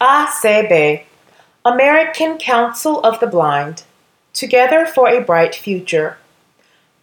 [0.00, 1.02] ACB,
[1.64, 3.82] American Council of the Blind,
[4.32, 6.18] Together for a Bright Future.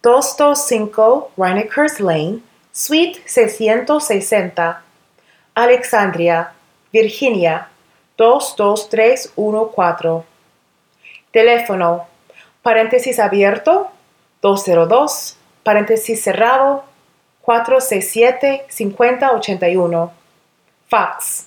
[0.02, 4.78] 225 Reinekers Lane, Suite 660,
[5.54, 6.52] Alexandria,
[6.90, 7.68] Virginia,
[8.16, 10.24] 22314.
[11.30, 12.06] Teléfono,
[12.62, 13.90] paréntesis abierto,
[14.40, 16.82] 202, paréntesis cerrado,
[17.44, 20.10] 467-5081.
[20.88, 21.45] Fax,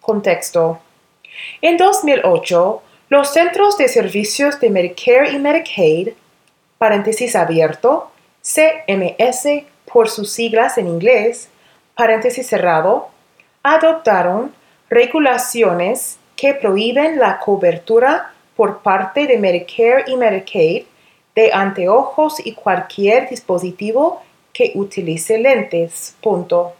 [0.00, 0.80] Contexto.
[1.62, 6.10] En 2008, los Centros de Servicios de Medicare y Medicaid,
[6.78, 8.10] paréntesis abierto,
[8.42, 11.48] CMS por sus siglas en inglés,
[11.98, 13.08] paréntesis cerrado,
[13.64, 14.54] adoptaron
[14.88, 20.84] regulaciones que prohíben la cobertura por parte de Medicare y Medicaid
[21.34, 24.22] de anteojos y cualquier dispositivo
[24.52, 26.14] que utilice lentes.
[26.22, 26.74] Punto.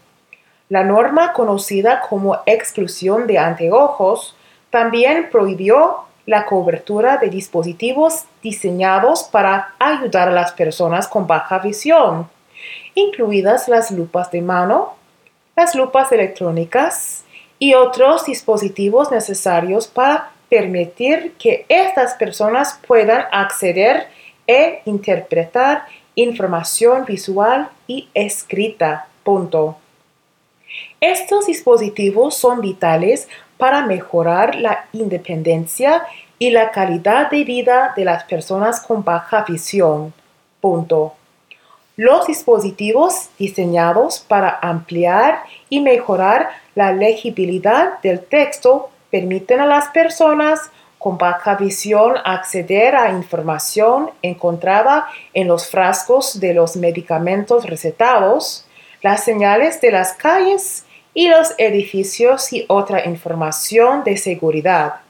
[0.68, 4.36] La norma conocida como exclusión de anteojos
[4.70, 12.30] también prohibió la cobertura de dispositivos diseñados para ayudar a las personas con baja visión,
[12.94, 14.97] incluidas las lupas de mano,
[15.58, 17.24] las lupas electrónicas
[17.58, 24.06] y otros dispositivos necesarios para permitir que estas personas puedan acceder
[24.46, 29.08] e interpretar información visual y escrita.
[31.00, 36.06] Estos dispositivos son vitales para mejorar la independencia
[36.38, 40.14] y la calidad de vida de las personas con baja visión.
[41.98, 50.70] Los dispositivos diseñados para ampliar y mejorar la legibilidad del texto permiten a las personas
[51.00, 58.64] con baja visión acceder a información encontrada en los frascos de los medicamentos recetados,
[59.02, 65.00] las señales de las calles y los edificios y otra información de seguridad.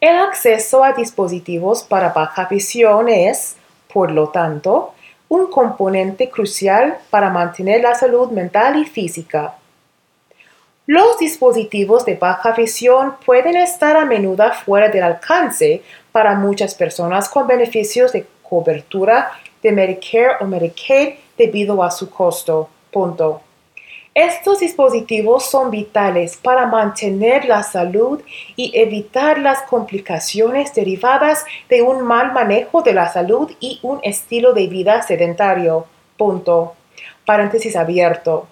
[0.00, 3.56] El acceso a dispositivos para baja visión es,
[3.94, 4.92] por lo tanto,
[5.28, 9.54] un componente crucial para mantener la salud mental y física.
[10.84, 17.28] Los dispositivos de baja visión pueden estar a menudo fuera del alcance para muchas personas
[17.28, 19.30] con beneficios de cobertura
[19.62, 22.68] de Medicare o Medicaid debido a su costo.
[22.90, 23.43] Punto.
[24.14, 28.22] Estos dispositivos son vitales para mantener la salud
[28.54, 34.52] y evitar las complicaciones derivadas de un mal manejo de la salud y un estilo
[34.52, 35.86] de vida sedentario.
[36.16, 36.74] Punto.
[37.26, 38.46] Paréntesis abierto.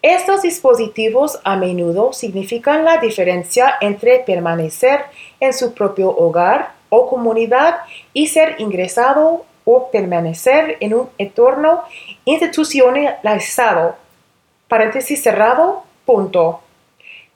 [0.00, 5.02] Estos dispositivos a menudo significan la diferencia entre permanecer
[5.38, 7.80] en su propio hogar o comunidad
[8.14, 11.82] y ser ingresado o permanecer en un entorno
[12.24, 14.02] institucionalizado
[14.74, 16.60] paréntesis cerrado, punto.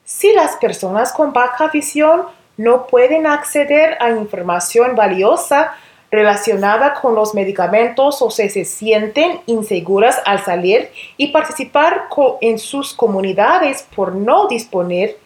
[0.05, 2.23] Si las personas con baja visión
[2.57, 5.77] no pueden acceder a información valiosa
[6.11, 12.09] relacionada con los medicamentos o se, sienten inseguras al salir y participar
[12.41, 15.17] en sus comunidades por no disponer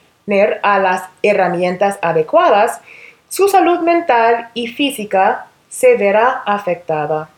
[0.62, 2.82] a las herramientas adecuadas,
[3.30, 7.30] su salud mental y física se verá afectada.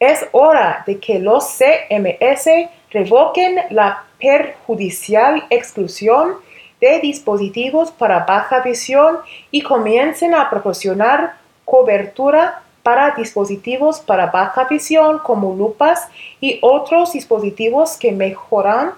[0.00, 6.34] Es hora de que los CMS revoquen la perjudicial exclusión
[6.80, 9.18] de dispositivos para baja visión
[9.50, 16.08] y comiencen a proporcionar cobertura para dispositivos para baja visión como lupas
[16.40, 18.92] y otros dispositivos que mejoran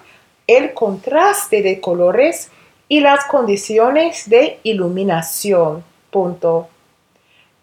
[0.47, 2.51] el contraste de colores
[2.87, 5.83] y las condiciones de iluminación.
[6.09, 6.67] Punto.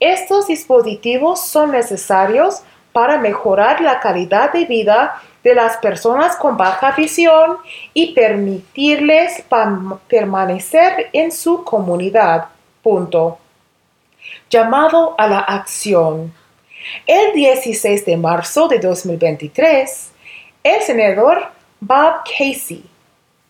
[0.00, 2.62] Estos dispositivos son necesarios
[2.92, 7.58] para mejorar la calidad de vida de las personas con baja visión
[7.94, 9.44] y permitirles
[10.08, 12.46] permanecer en su comunidad.
[12.82, 13.38] Punto.
[14.50, 16.32] Llamado a la acción.
[17.06, 20.12] El 16 de marzo de 2023,
[20.62, 21.48] el senador
[21.80, 22.84] Bob Casey,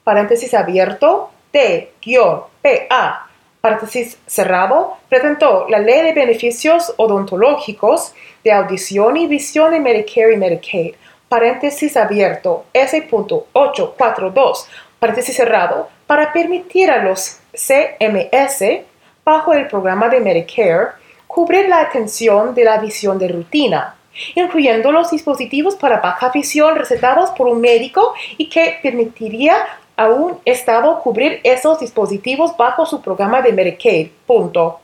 [0.03, 3.27] paréntesis abierto, T-PA,
[3.61, 8.15] paréntesis cerrado, presentó la Ley de Beneficios Odontológicos
[8.45, 10.95] de Audición y Visión de Medicare y Medicaid,
[11.29, 14.67] paréntesis abierto, S.842,
[14.99, 18.83] paréntesis cerrado, para permitir a los CMS,
[19.25, 20.89] bajo el programa de Medicare,
[21.27, 23.95] cubrir la atención de la visión de rutina,
[24.35, 29.55] incluyendo los dispositivos para baja visión recetados por un médico y que permitiría
[29.97, 34.09] a un estado cubrir esos dispositivos bajo su programa de Medicaid.
[34.27, 34.81] Punto.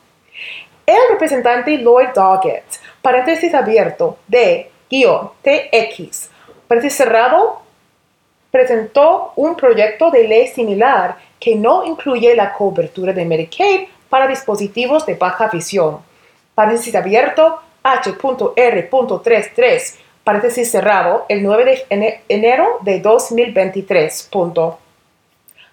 [0.86, 2.64] El representante Lloyd Doggett,
[3.00, 6.30] paréntesis abierto, de guion TX,
[6.74, 7.60] paréntesis cerrado,
[8.50, 15.06] presentó un proyecto de ley similar que no incluye la cobertura de Medicaid para dispositivos
[15.06, 16.00] de baja visión.
[16.52, 19.94] Paréntesis abierto, H.R.33,
[20.24, 24.28] paréntesis cerrado, el 9 de enero de 2023.
[24.32, 24.80] Punto.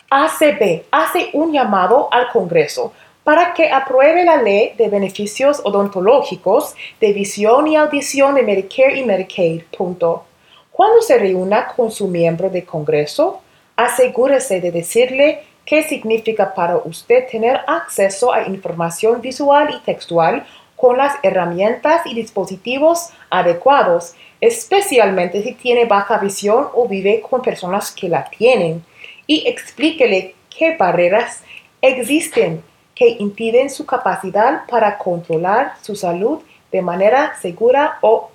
[0.08, 2.94] ACB hace un llamado al Congreso
[3.24, 9.04] para que apruebe la ley de beneficios odontológicos de visión y audición de Medicare y
[9.04, 9.64] Medicaid.
[9.76, 10.26] Punto.
[10.72, 13.42] Cuando se reúna con su miembro de Congreso,
[13.76, 20.46] asegúrese de decirle qué significa para usted tener acceso a información visual y textual
[20.78, 27.92] con las herramientas y dispositivos adecuados, especialmente si tiene baja visión o vive con personas
[27.92, 28.84] que la tienen,
[29.28, 31.44] y explíquele qué barreras
[31.82, 32.64] existen
[32.96, 36.40] que impiden su capacidad para controlar su salud
[36.72, 38.32] de manera segura o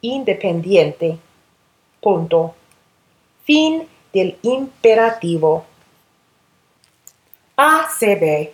[0.00, 1.18] independiente.
[2.02, 2.54] Punto.
[3.44, 5.64] Fin del imperativo.
[7.56, 8.50] ACB,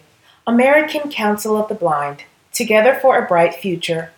[0.47, 4.13] American Council of the Blind, Together for a Bright Future.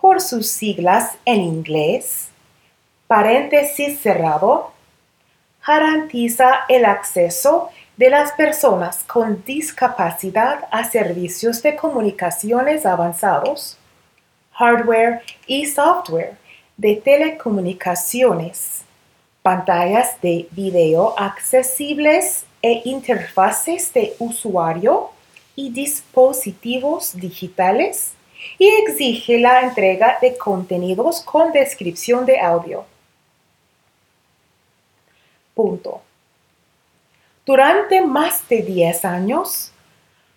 [0.00, 2.28] por sus siglas en inglés,
[3.08, 4.70] paréntesis cerrado,
[5.66, 13.76] garantiza el acceso de las personas con discapacidad a servicios de comunicaciones avanzados,
[14.52, 16.39] hardware y software
[16.80, 18.84] de telecomunicaciones,
[19.42, 25.10] pantallas de video accesibles e interfaces de usuario
[25.54, 28.14] y dispositivos digitales
[28.58, 32.86] y exige la entrega de contenidos con descripción de audio.
[35.52, 36.00] Punto.
[37.44, 39.70] Durante más de 10 años,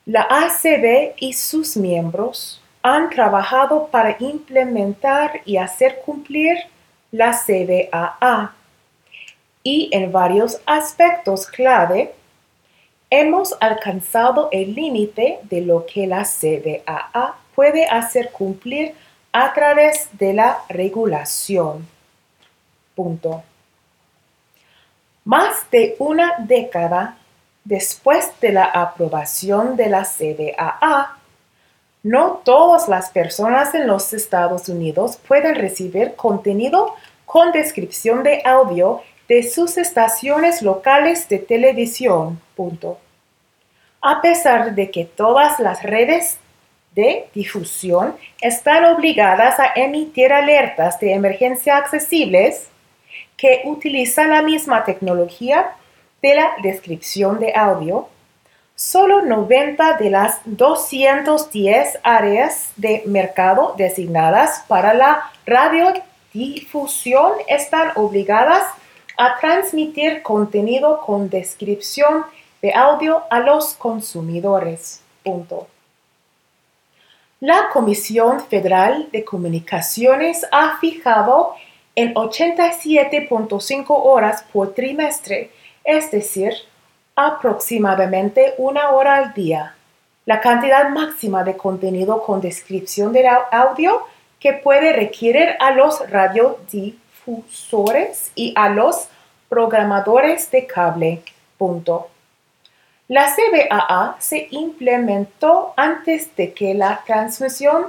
[0.06, 6.57] la ACB y sus miembros han trabajado para implementar y hacer cumplir
[7.12, 8.53] la CBAA
[9.63, 12.13] y en varios aspectos clave
[13.09, 18.94] hemos alcanzado el límite de lo que la CBAA puede hacer cumplir
[19.31, 21.88] a través de la regulación.
[22.95, 23.44] Punto.
[25.24, 27.18] Más de una década
[27.63, 31.18] después de la aprobación de la CDAA,
[32.04, 36.94] no todas las personas en los Estados Unidos pueden recibir contenido
[37.26, 42.40] con descripción de audio de sus estaciones locales de televisión.
[44.02, 46.38] A pesar de que todas las redes
[46.94, 52.68] de difusión están obligadas a emitir alertas de emergencia accesibles,
[53.38, 55.72] que utiliza la misma tecnología
[56.22, 58.07] de la descripción de audio,
[58.75, 68.63] solo 90 de las 210 áreas de mercado designadas para la radiodifusión están obligadas
[69.18, 72.25] a transmitir contenido con descripción
[72.61, 75.01] de audio a los consumidores.
[77.39, 81.53] La Comisión Federal de Comunicaciones ha fijado
[81.95, 85.51] en 87.5 horas por trimestre,
[85.83, 86.53] es decir,
[87.16, 89.76] aproximadamente una hora al día,
[90.26, 94.02] la cantidad máxima de contenido con descripción del audio
[94.40, 99.10] que puede requerir a los radiodifusores y a los
[99.50, 101.22] programadores de cable.
[101.58, 102.08] Punto.
[103.08, 107.88] La CBAA se implementó antes de que la transmisión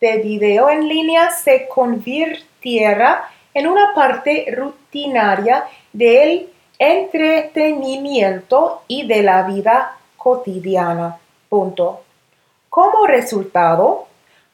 [0.00, 9.42] de video en línea se convirtiera en una parte rutinaria del entretenimiento y de la
[9.42, 11.18] vida cotidiana.
[12.68, 14.06] Como resultado,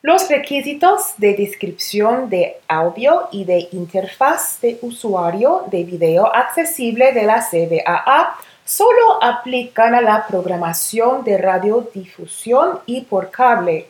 [0.03, 7.23] los requisitos de descripción de audio y de interfaz de usuario de video accesible de
[7.23, 13.89] la CBAA solo aplican a la programación de radiodifusión y por cable.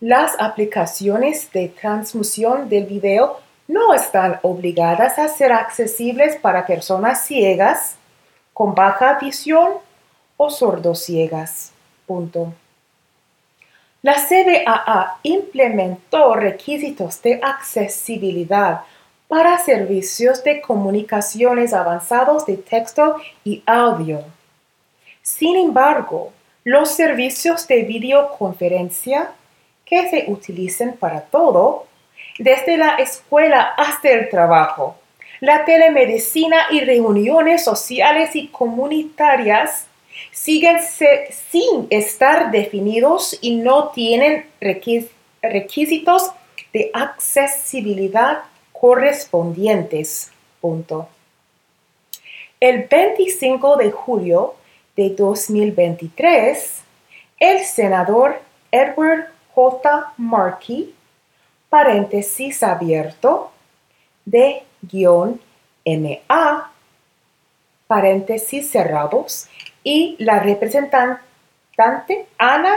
[0.00, 7.96] Las aplicaciones de transmisión del video no están obligadas a ser accesibles para personas ciegas,
[8.52, 9.74] con baja visión
[10.36, 11.72] o sordociegas.
[14.02, 18.80] La CBAA implementó requisitos de accesibilidad
[19.28, 24.24] para servicios de comunicaciones avanzados de texto y audio.
[25.20, 26.32] Sin embargo,
[26.64, 29.32] los servicios de videoconferencia
[29.84, 31.86] que se utilicen para todo,
[32.38, 34.96] desde la escuela hasta el trabajo,
[35.40, 39.86] la telemedicina y reuniones sociales y comunitarias
[40.32, 46.32] siguen sin estar definidos y no tienen requisitos
[46.72, 50.32] de accesibilidad correspondientes.
[50.60, 51.08] Punto.
[52.60, 54.54] El 25 de julio
[54.96, 56.82] de 2023,
[57.38, 58.40] el senador
[58.72, 60.12] Edward J.
[60.16, 60.94] Markey,
[61.68, 63.50] paréntesis abierto,
[64.24, 65.40] de guion
[65.84, 66.72] MA,
[67.86, 69.48] paréntesis cerrados,
[69.82, 71.20] y la representante
[72.36, 72.76] Ana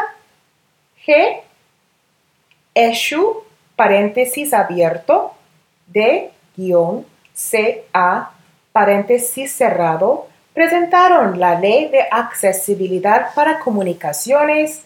[1.06, 1.42] G.
[2.74, 3.44] Eshu,
[3.76, 5.34] paréntesis abierto,
[5.88, 8.32] de guion CA,
[8.72, 14.84] paréntesis cerrado, presentaron la Ley de Accesibilidad para Comunicaciones,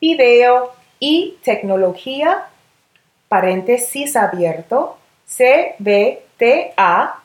[0.00, 2.46] Video y Tecnología,
[3.30, 7.22] paréntesis abierto, CBTA,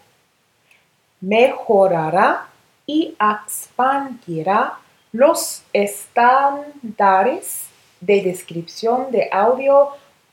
[1.21, 2.49] mejorará
[2.85, 4.77] y expandirá
[5.11, 7.67] los estándares
[7.99, 9.89] de descripción de audio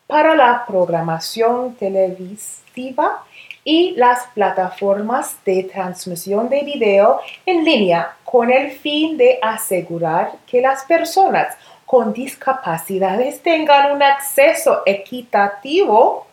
[0.07, 3.25] para la programación televisiva
[3.65, 10.63] y las plataformas de transmisión de video en línea con el fin de asegurar que
[10.63, 16.27] las personas con discapacidades tengan un acceso equitativo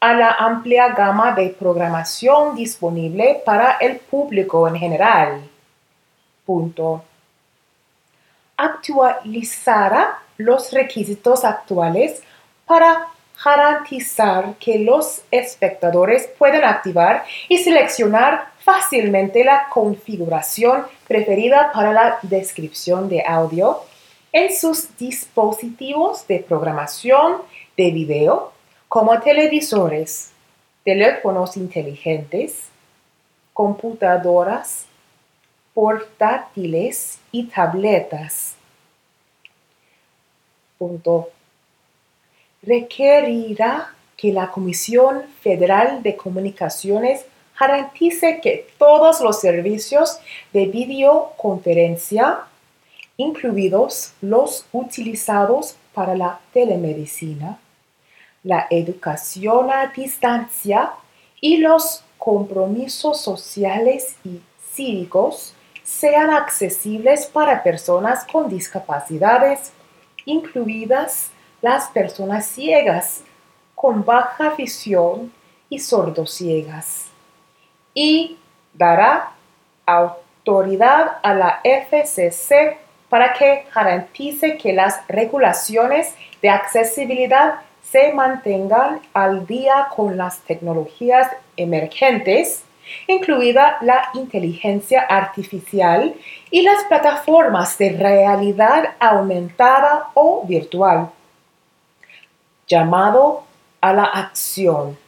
[0.00, 5.42] a la amplia gama de programación disponible para el público en general.
[6.44, 7.02] Punto
[8.56, 12.22] actualizará los requisitos actuales
[12.66, 13.08] para
[13.44, 23.08] garantizar que los espectadores puedan activar y seleccionar fácilmente la configuración preferida para la descripción
[23.08, 23.80] de audio
[24.32, 27.42] en sus dispositivos de programación
[27.76, 28.52] de video
[28.88, 30.32] como televisores,
[30.84, 32.68] teléfonos inteligentes,
[33.52, 34.86] computadoras,
[35.76, 38.54] portátiles y tabletas.
[40.78, 41.28] Punto.
[42.62, 47.26] Requerirá que la Comisión Federal de Comunicaciones
[47.60, 50.18] garantice que todos los servicios
[50.54, 52.38] de videoconferencia,
[53.18, 57.58] incluidos los utilizados para la telemedicina,
[58.42, 60.92] la educación a distancia
[61.38, 64.40] y los compromisos sociales y
[64.72, 65.52] cívicos,
[65.86, 69.72] sean accesibles para personas con discapacidades,
[70.24, 71.30] incluidas
[71.62, 73.22] las personas ciegas,
[73.76, 75.32] con baja visión
[75.70, 77.06] y sordociegas.
[77.94, 78.36] Y
[78.74, 79.30] dará
[79.86, 82.78] autoridad a la FCC
[83.08, 86.12] para que garantice que las regulaciones
[86.42, 92.65] de accesibilidad se mantengan al día con las tecnologías emergentes
[93.06, 96.14] incluida la inteligencia artificial
[96.50, 101.10] y las plataformas de realidad aumentada o virtual,
[102.66, 103.44] llamado
[103.80, 104.98] a la acción.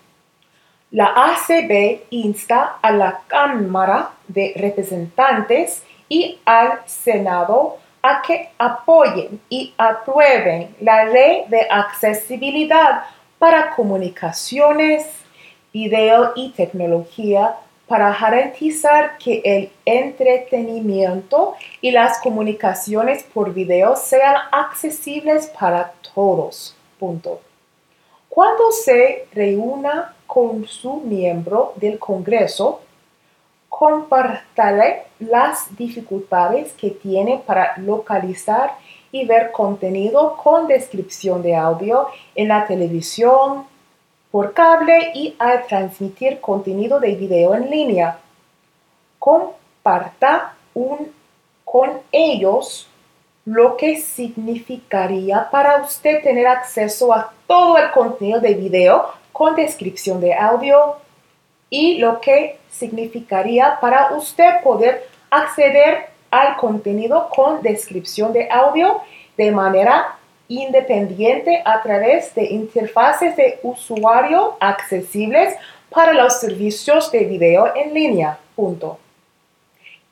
[0.90, 9.74] La ACB insta a la Cámara de Representantes y al Senado a que apoyen y
[9.76, 13.02] aprueben la ley de accesibilidad
[13.38, 15.06] para comunicaciones,
[15.72, 17.56] video y tecnología
[17.88, 26.76] para garantizar que el entretenimiento y las comunicaciones por video sean accesibles para todos.
[28.28, 32.82] Cuando se reúna con su miembro del Congreso,
[33.68, 38.74] compártale las dificultades que tiene para localizar
[39.12, 43.64] y ver contenido con descripción de audio en la televisión,
[44.30, 48.18] por cable y al transmitir contenido de video en línea.
[49.18, 51.12] Comparta un,
[51.64, 52.88] con ellos
[53.44, 60.20] lo que significaría para usted tener acceso a todo el contenido de video con descripción
[60.20, 60.96] de audio
[61.70, 69.00] y lo que significaría para usted poder acceder al contenido con descripción de audio
[69.38, 70.17] de manera
[70.48, 75.54] independiente a través de interfaces de usuario accesibles
[75.90, 78.38] para los servicios de video en línea.
[78.56, 78.98] Punto.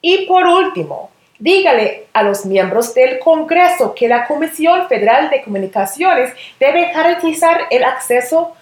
[0.01, 6.33] Y por último, dígale a los miembros del Congreso que la Comisión Federal de Comunicaciones
[6.61, 8.55] debe garantizar el acceso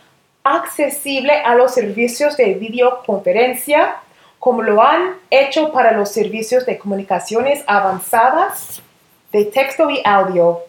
[0.42, 3.96] accesible a los servicios de videoconferencia
[4.38, 8.82] como lo han hecho para los servicios de comunicaciones avanzadas
[9.32, 10.60] de texto y audio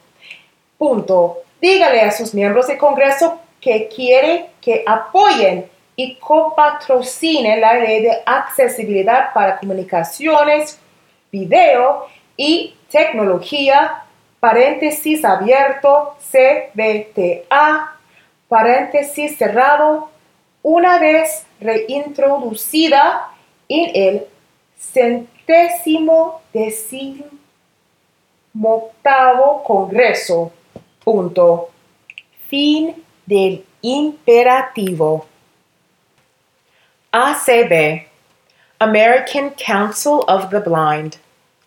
[0.78, 1.38] Punto.
[1.62, 8.22] Dígale a sus miembros del Congreso que quiere que apoyen y copatrocinen la ley de
[8.26, 10.80] accesibilidad para comunicaciones,
[11.32, 12.06] video
[12.36, 14.04] y tecnología,
[14.40, 17.96] paréntesis abierto, CBTA,
[18.48, 20.10] paréntesis cerrado,
[20.62, 23.30] una vez reintroducida
[23.70, 24.28] en el
[24.78, 27.26] centésimo décimo
[28.62, 30.52] octavo Congreso
[31.06, 31.70] Punto.
[32.50, 35.26] Fin del imperativo.
[37.14, 38.08] ACB.
[38.82, 41.18] American Council of the Blind.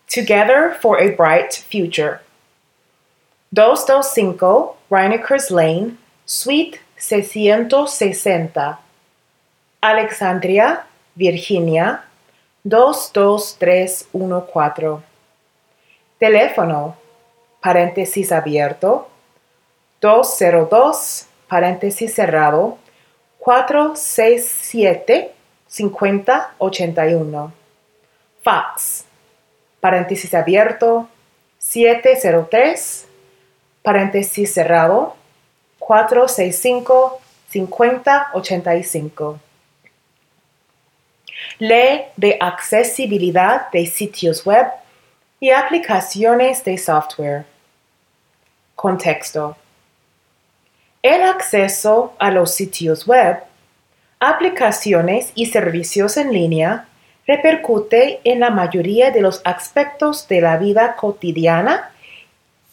[0.07, 2.21] Together for a Bright Future.
[3.55, 8.77] 225 Reinekers Lane, Suite 660.
[9.81, 12.03] Alexandria, Virginia
[12.63, 15.01] 22314.
[16.19, 16.95] Teléfono,
[17.61, 19.09] paréntesis abierto,
[20.01, 22.77] 202, paréntesis cerrado,
[23.39, 25.31] 467
[25.67, 27.53] 5081.
[28.41, 29.05] Fax,
[29.79, 31.07] paréntesis abierto,
[31.57, 33.07] 703,
[33.83, 35.15] paréntesis cerrado,
[35.79, 39.39] 465 5085.
[41.59, 44.67] Ley de accesibilidad de sitios web
[45.39, 47.45] y aplicaciones de software.
[48.75, 49.57] Contexto.
[51.01, 53.37] El acceso a los sitios web,
[54.19, 56.87] aplicaciones y servicios en línea
[57.25, 61.91] repercute en la mayoría de los aspectos de la vida cotidiana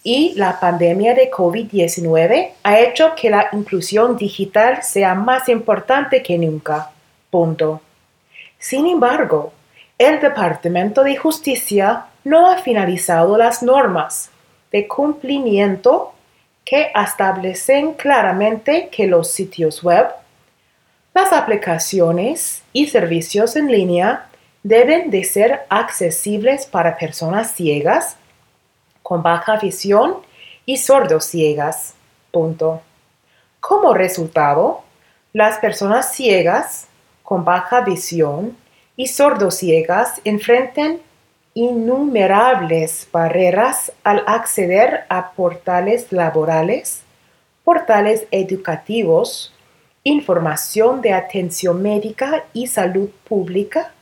[0.02, 6.38] y la pandemia de COVID-19 ha hecho que la inclusión digital sea más importante que
[6.38, 6.90] nunca.
[8.58, 9.52] Sin embargo,
[9.98, 14.30] el Departamento de Justicia no ha finalizado las normas
[14.72, 16.14] de cumplimiento
[16.66, 20.08] que establecen claramente que los sitios web,
[21.14, 24.26] las aplicaciones y servicios en línea
[24.64, 28.16] deben de ser accesibles para personas ciegas,
[29.04, 30.16] con baja visión
[30.66, 31.94] y sordos ciegas.
[32.32, 32.82] Punto.
[33.60, 34.82] Como resultado,
[35.32, 36.88] las personas ciegas
[37.22, 38.56] con baja visión
[38.96, 40.98] y sordos ciegas enfrentan
[41.56, 47.02] innumerables barreras al acceder a portales laborales,
[47.64, 49.54] portales educativos,
[50.04, 53.94] información de atención médica y salud pública,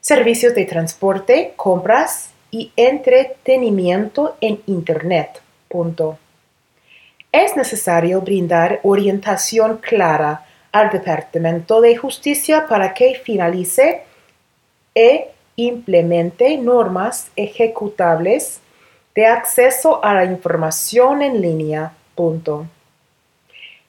[0.00, 5.42] servicios de transporte, compras y entretenimiento en Internet.
[7.32, 14.02] Es necesario brindar orientación clara al Departamento de Justicia para que finalice
[14.94, 18.60] e implemente normas ejecutables
[19.14, 21.92] de acceso a la información en línea.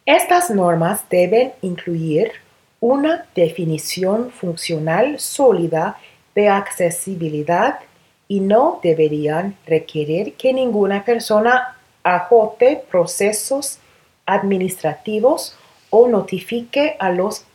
[0.06, 2.32] Estas normas deben incluir
[2.80, 5.98] una definición funcional sólida
[6.36, 7.80] de accesibilidad
[8.28, 13.80] y no deberían requerir que ninguna persona ajote procesos
[14.26, 15.56] administrativos
[15.90, 17.46] o notifique a los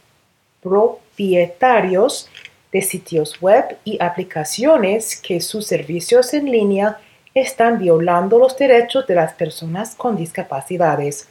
[0.63, 2.29] propietarios
[2.73, 6.99] de sitios web y aplicaciones que sus servicios en línea
[7.35, 11.29] están violando los derechos de las personas con discapacidades.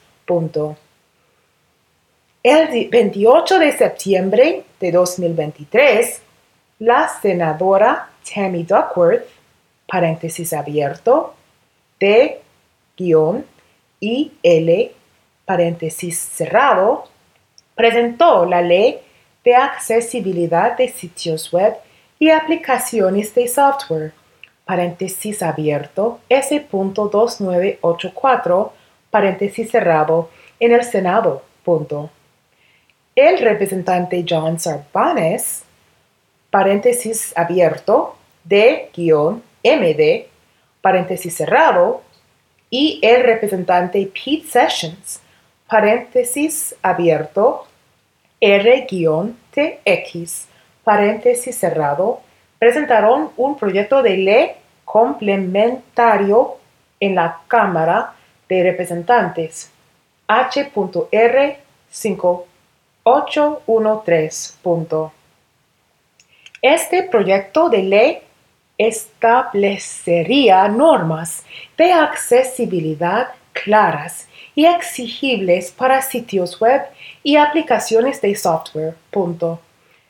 [2.43, 6.21] El 28 de septiembre de 2023,
[6.79, 9.25] la senadora Tammy Duckworth,
[9.87, 11.33] paréntesis abierto,
[11.99, 12.41] de
[12.95, 13.43] guion
[13.99, 14.91] y L,
[15.45, 17.05] paréntesis cerrado,
[17.75, 18.99] presentó la ley
[19.49, 21.73] de accesibilidad de sitios web
[22.19, 24.13] y aplicaciones de software,
[24.63, 28.71] paréntesis abierto, S.2984,
[29.09, 32.11] paréntesis cerrado, en el Senado, punto.
[33.15, 35.63] El representante John Sarbanes,
[36.51, 40.27] paréntesis abierto, de guion MD,
[40.79, 42.03] paréntesis cerrado,
[42.69, 45.21] y el representante Pete Sessions,
[45.67, 47.65] paréntesis abierto,
[49.55, 50.47] R-TX,
[50.83, 52.21] paréntesis cerrado,
[52.57, 54.51] presentaron un proyecto de ley
[54.85, 56.57] complementario
[56.99, 58.13] en la Cámara
[58.47, 59.71] de Representantes
[60.27, 61.59] H.R.
[61.91, 64.53] 5813.
[66.61, 68.19] Este proyecto de ley
[68.77, 71.45] establecería normas
[71.77, 74.27] de accesibilidad claras
[74.59, 76.81] y exigibles para sitios web
[77.23, 78.93] y aplicaciones de software.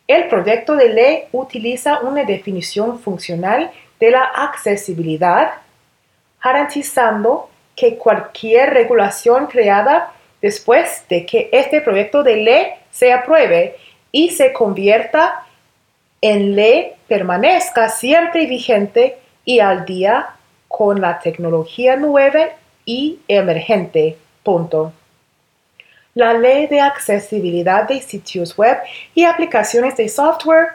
[0.08, 5.52] El proyecto de ley utiliza una definición funcional de la accesibilidad,
[6.44, 13.76] garantizando que cualquier regulación creada después de que este proyecto de ley se apruebe
[14.12, 15.46] y se convierta
[16.22, 20.30] en ley permanezca siempre vigente y al día
[20.68, 22.46] con la tecnología nueva
[22.84, 24.18] y emergente.
[26.16, 28.78] La ley de accesibilidad de sitios web
[29.14, 30.70] y aplicaciones de software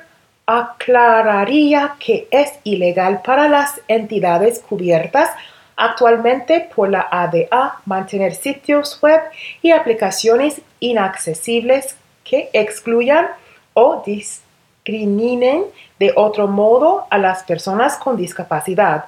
[0.46, 5.30] aclararía que es ilegal para las entidades cubiertas
[5.76, 9.20] actualmente por la ADA mantener sitios web
[9.62, 13.26] y aplicaciones inaccesibles que excluyan
[13.72, 15.64] o discriminen
[15.98, 19.06] de otro modo a las personas con discapacidad.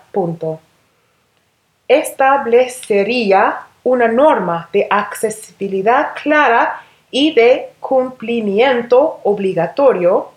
[1.88, 10.30] Establecería una norma de accesibilidad clara y de cumplimiento obligatorio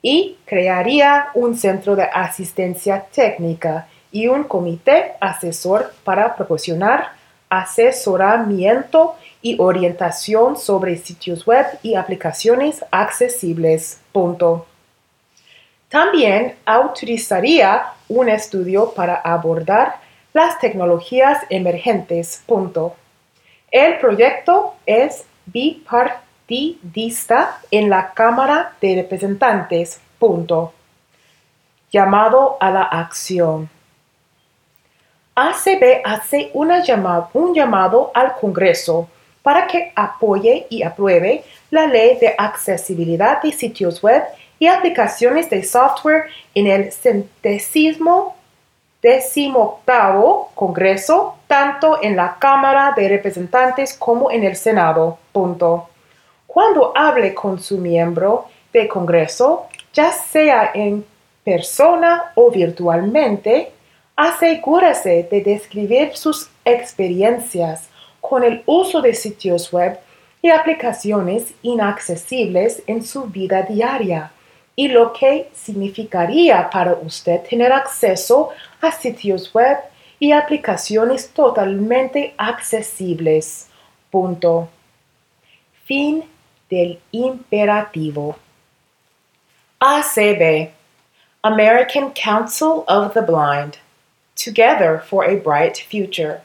[0.00, 7.10] y crearía un centro de asistencia técnica y un comité asesor para proporcionar
[7.50, 14.00] asesoramiento y orientación sobre sitios web y aplicaciones accesibles.
[15.90, 20.05] También autorizaría un estudio para abordar
[20.36, 22.42] las tecnologías emergentes.
[23.70, 29.98] El proyecto es bipartidista en la Cámara de Representantes.
[31.90, 33.70] Llamado a la acción.
[35.34, 36.84] ACB hace una
[37.32, 39.08] un llamado al Congreso
[39.40, 44.22] para que apoye y apruebe la ley de accesibilidad de sitios web
[44.58, 48.35] y aplicaciones de software en el centésimo
[49.06, 55.18] decimoctavo Congreso, tanto en la Cámara de Representantes como en el Senado.
[55.30, 55.90] Punto.
[56.48, 61.04] Cuando hable con su miembro de Congreso, ya sea en
[61.44, 63.70] persona o virtualmente,
[64.16, 67.88] asegúrese de describir sus experiencias
[68.20, 70.00] con el uso de sitios web
[70.42, 74.32] y aplicaciones inaccesibles en su vida diaria
[74.76, 78.50] y lo que significaría para usted tener acceso
[78.82, 79.78] a sitios web
[80.18, 83.68] y aplicaciones totalmente accesibles.
[84.10, 84.68] Punto.
[85.86, 86.24] Fin
[86.68, 88.36] del imperativo.
[89.80, 90.70] ACB
[91.42, 93.78] American Council of the Blind
[94.34, 96.42] Together for a Bright Future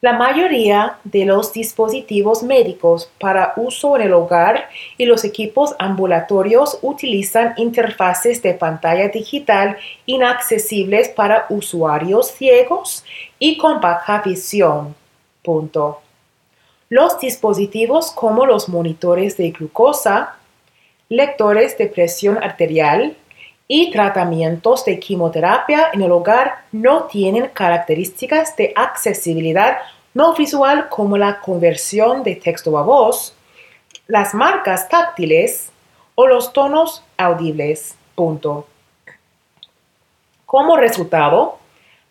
[0.00, 6.78] La mayoría de los dispositivos médicos para uso en el hogar y los equipos ambulatorios
[6.80, 13.04] utilizan interfaces de pantalla digital inaccesibles para usuarios ciegos
[13.40, 14.94] y con baja visión.
[15.42, 16.05] Punto.
[16.88, 20.36] Los dispositivos como los monitores de glucosa,
[21.08, 23.16] lectores de presión arterial,
[23.68, 29.78] y tratamientos de quimioterapia en el hogar no tienen características de accesibilidad
[30.14, 33.34] no visual como la conversión de texto a voz,
[34.06, 35.70] las marcas táctiles
[36.14, 37.96] o los tonos audibles.
[38.14, 38.66] Punto.
[40.46, 41.58] Como resultado,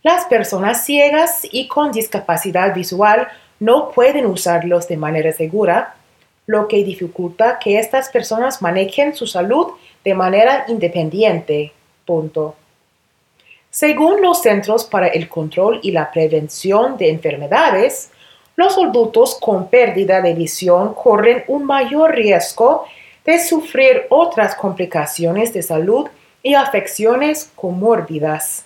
[0.04, 3.28] las personas ciegas y con discapacidad visual
[3.66, 5.96] no pueden usarlos de manera segura,
[6.46, 9.72] lo que dificulta que estas personas manejen su salud
[10.04, 11.74] de manera independiente.
[13.72, 18.12] Según los Centros para el Control y la Prevención de Enfermedades,
[18.56, 22.86] los adultos con pérdida de visión corren un mayor riesgo
[23.26, 26.08] de sufrir otras complicaciones de salud
[26.44, 28.64] y afecciones comórbidas.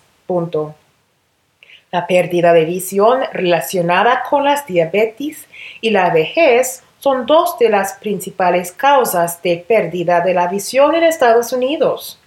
[1.92, 5.48] La pérdida de visión relacionada con las diabetes
[5.82, 11.04] y la vejez son dos de las principales causas de pérdida de la visión en
[11.04, 12.20] Estados Unidos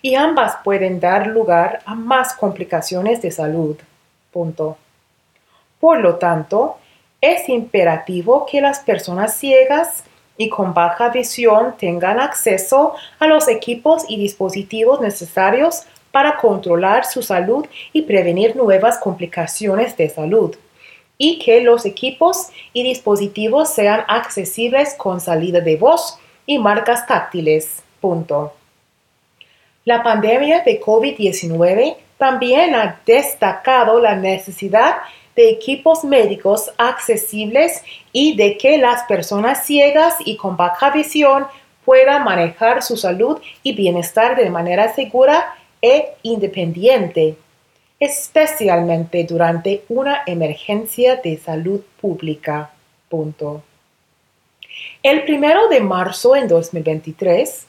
[0.00, 3.76] y ambas pueden dar lugar a más complicaciones de salud.
[5.80, 6.78] Por lo tanto,
[7.20, 10.04] es imperativo que las personas ciegas
[10.36, 17.22] y con baja visión tengan acceso a los equipos y dispositivos necesarios para controlar su
[17.22, 20.54] salud y prevenir nuevas complicaciones de salud
[21.18, 27.82] y que los equipos y dispositivos sean accesibles con salida de voz y marcas táctiles.
[29.84, 34.96] La pandemia de COVID-19 también ha destacado la necesidad
[35.36, 41.46] de equipos médicos accesibles y de que las personas ciegas y con baja visión
[41.84, 47.36] puedan manejar su salud y bienestar de manera segura e independiente
[48.02, 52.72] especialmente durante una emergencia de salud pública.
[55.02, 57.66] El primero de marzo en 2023,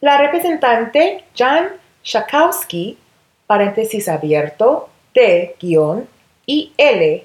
[0.00, 1.68] la representante Jan
[2.04, 2.98] Schakowsky,
[3.46, 6.08] paréntesis abierto, D, guion,
[6.46, 7.24] y L,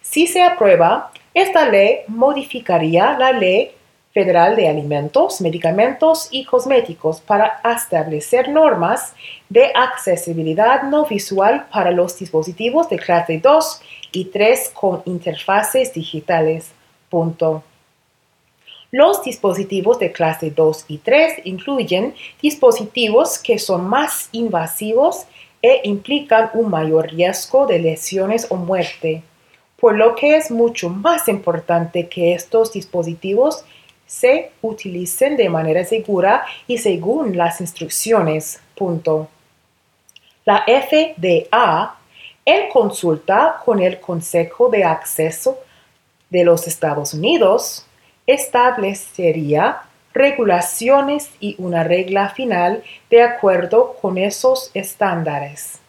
[0.01, 3.71] Si se aprueba, esta ley modificaría la ley
[4.13, 9.15] Federal de Alimentos, Medicamentos y Cosméticos para establecer normas
[9.49, 16.71] de accesibilidad no visual para los dispositivos de clase 2 y 3 con interfaces digitales.
[18.91, 25.25] Los dispositivos de clase 2 y 3 incluyen dispositivos que son más invasivos
[25.63, 29.23] e implican un mayor riesgo de lesiones o muerte,
[29.83, 33.65] por lo que es mucho más importante que estos dispositivos
[34.05, 38.61] se utilicen de manera segura y según las instrucciones.
[40.45, 41.97] La FDA,
[42.45, 45.57] en consulta con el Consejo de Acceso
[46.29, 47.85] de los Estados Unidos,
[48.25, 49.81] establecería
[50.13, 55.79] regulaciones y una regla final de acuerdo con esos estándares.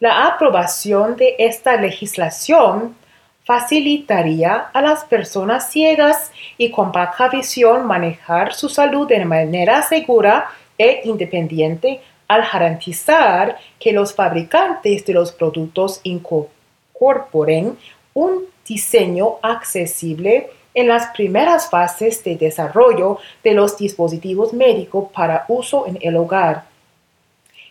[0.00, 2.96] La aprobación de esta legislación
[3.44, 10.50] facilitaría a las personas ciegas y con baja visión manejar su salud de manera segura
[10.76, 17.78] e independiente al garantizar que los fabricantes de los productos incorporen
[18.14, 25.86] un diseño accesible en las primeras fases de desarrollo de los dispositivos médicos para uso
[25.86, 26.64] en el hogar.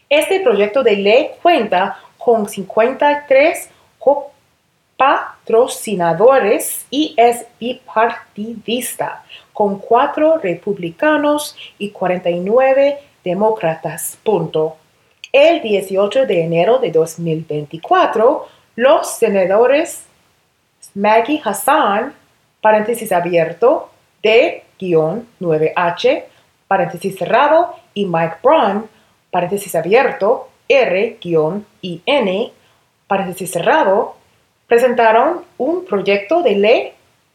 [0.08, 3.70] Este proyecto de ley cuenta con 53
[4.96, 14.18] patrocinadores y es bipartidista, con cuatro republicanos y 49 demócratas.
[14.24, 14.78] Punto.
[15.32, 20.06] El 18 de enero de 2024, los senadores
[20.94, 22.14] Maggie Hassan,
[22.62, 23.90] paréntesis abierto,
[24.22, 26.24] de 9H,
[26.68, 28.88] paréntesis cerrado, y Mike Braun,
[29.32, 32.52] paréntesis abierto, R-IN,
[33.08, 34.16] paréntesis cerrado,
[34.68, 36.94] presentaron un proyecto de ley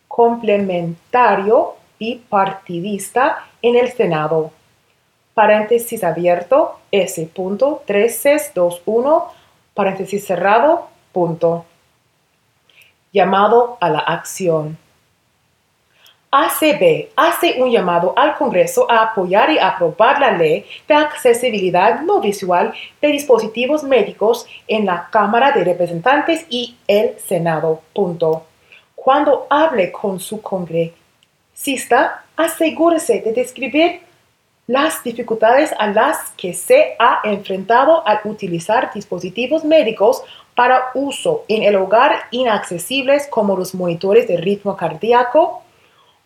[0.08, 4.50] complementario bipartidista en el Senado.
[5.34, 9.24] Paréntesis abierto, S.3621,
[9.74, 11.66] paréntesis cerrado, punto.
[13.12, 14.76] Llamado a la acción.
[16.30, 22.20] ACB hace un llamado al Congreso a apoyar y aprobar la ley de accesibilidad no
[22.20, 27.80] visual de dispositivos médicos en la Cámara de Representantes y el Senado.
[28.94, 34.00] Cuando hable con su congresista, asegúrese de describir
[34.66, 40.22] las dificultades a las que se ha enfrentado al utilizar dispositivos médicos
[40.54, 45.62] para uso en el hogar inaccesibles como los monitores de ritmo cardíaco,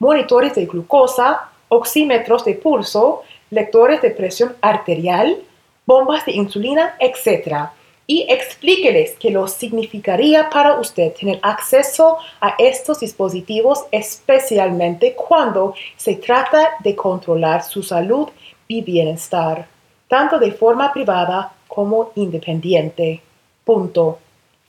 [0.03, 5.39] monitores de glucosa, oxímetros de pulso, lectores de presión arterial,
[5.87, 7.69] bombas de insulina, etc.
[8.09, 16.17] Y explíqueles qué lo significaría para usted tener acceso a estos dispositivos, especialmente cuando se
[16.17, 18.29] trata de controlar su salud
[18.67, 19.69] y bienestar,
[20.09, 23.23] tanto de forma privada como independiente.
[23.65, 24.19] Punto.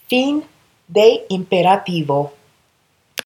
[0.07, 0.43] Fin
[0.87, 2.33] de imperativo.